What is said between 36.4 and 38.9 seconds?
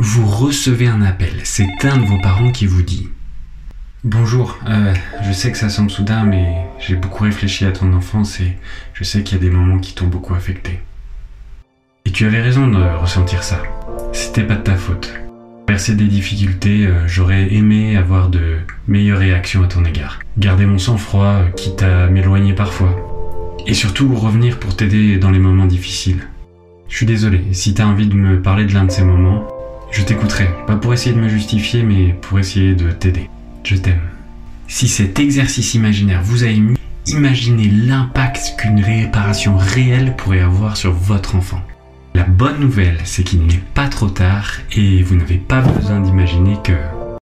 a ému, imaginez l'impact qu'une